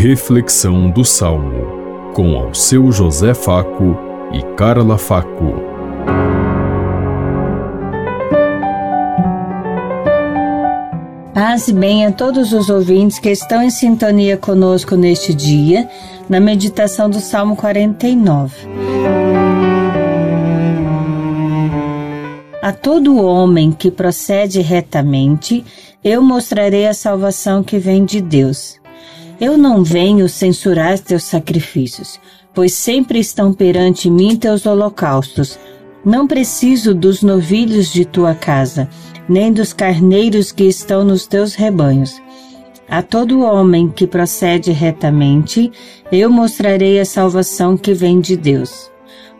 [0.00, 3.98] Reflexão do Salmo, com ao seu José Faco
[4.32, 5.54] e Carla Faco.
[11.34, 15.90] Paz e bem a todos os ouvintes que estão em sintonia conosco neste dia,
[16.28, 18.54] na meditação do Salmo 49.
[22.62, 25.64] A todo homem que procede retamente,
[26.04, 28.78] eu mostrarei a salvação que vem de Deus.
[29.40, 32.18] Eu não venho censurar teus sacrifícios,
[32.52, 35.56] pois sempre estão perante mim teus holocaustos.
[36.04, 38.88] Não preciso dos novilhos de tua casa,
[39.28, 42.20] nem dos carneiros que estão nos teus rebanhos.
[42.88, 45.70] A todo homem que procede retamente,
[46.10, 48.90] eu mostrarei a salvação que vem de Deus.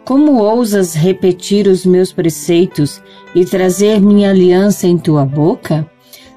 [0.05, 3.03] Como ousas repetir os meus preceitos
[3.35, 5.91] e trazer minha aliança em tua boca?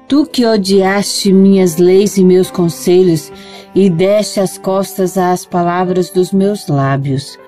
[0.08, 3.32] Tu que odiaste minhas leis e meus conselhos
[3.74, 7.38] e deste as costas às palavras dos meus lábios.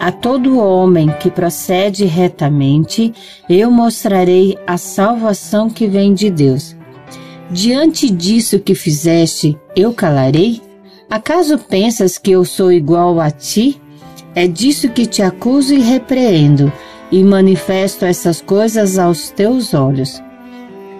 [0.00, 3.12] A todo homem que procede retamente,
[3.50, 6.76] eu mostrarei a salvação que vem de Deus.
[7.50, 10.62] Diante disso que fizeste, eu calarei?
[11.10, 13.80] Acaso pensas que eu sou igual a ti?
[14.34, 16.70] É disso que te acuso e repreendo,
[17.10, 20.22] e manifesto essas coisas aos teus olhos.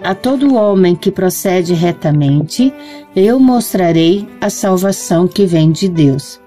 [0.01, 2.73] A todo homem que procede retamente,
[3.13, 6.39] eu mostrarei a salvação que vem de Deus.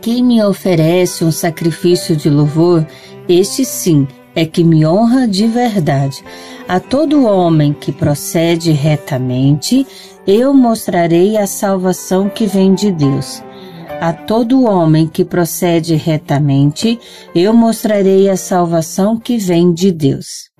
[0.00, 2.86] Quem me oferece um sacrifício de louvor,
[3.28, 6.22] este sim é que me honra de verdade.
[6.68, 9.84] A todo homem que procede retamente,
[10.24, 13.42] eu mostrarei a salvação que vem de Deus.
[14.00, 17.00] A todo homem que procede retamente,
[17.34, 20.53] eu mostrarei a salvação que vem de Deus.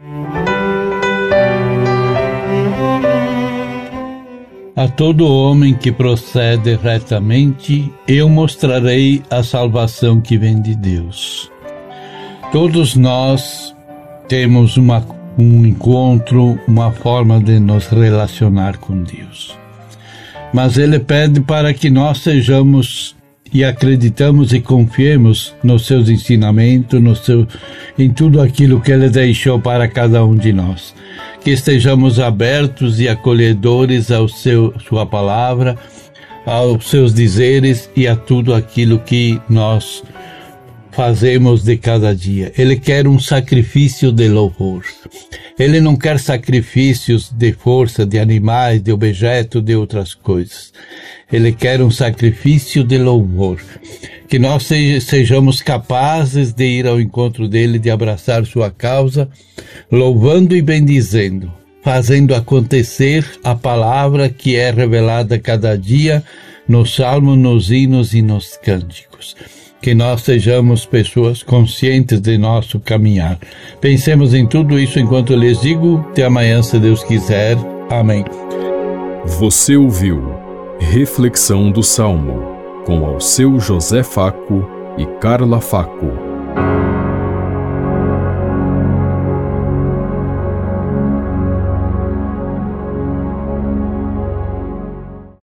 [4.84, 11.50] A todo homem que procede retamente, eu mostrarei a salvação que vem de Deus.
[12.52, 13.74] Todos nós
[14.28, 15.02] temos uma,
[15.38, 19.56] um encontro, uma forma de nos relacionar com Deus.
[20.52, 23.16] Mas Ele pede para que nós sejamos
[23.54, 27.48] e acreditamos e confiemos nos seus ensinamentos, no seu,
[27.98, 30.92] em tudo aquilo que Ele deixou para cada um de nós
[31.44, 35.76] que estejamos abertos e acolhedores ao seu sua palavra,
[36.46, 40.02] aos seus dizeres e a tudo aquilo que nós
[40.90, 42.50] fazemos de cada dia.
[42.56, 44.84] Ele quer um sacrifício de louvor.
[45.58, 50.72] Ele não quer sacrifícios de força, de animais, de objeto, de outras coisas.
[51.32, 53.60] Ele quer um sacrifício de louvor.
[54.28, 54.68] Que nós
[55.02, 59.28] sejamos capazes de ir ao encontro dele, de abraçar sua causa,
[59.92, 66.24] louvando e bendizendo, fazendo acontecer a palavra que é revelada cada dia
[66.68, 69.36] nos salmos, nos hinos e nos cânticos
[69.84, 73.38] que nós sejamos pessoas conscientes de nosso caminhar.
[73.82, 75.98] Pensemos em tudo isso enquanto lhes digo.
[76.08, 77.58] Até amanhã, se Deus quiser.
[77.90, 78.24] Amém.
[79.26, 80.22] Você ouviu
[80.80, 82.54] Reflexão do Salmo
[82.86, 86.33] com ao seu José Faco e Carla Faco.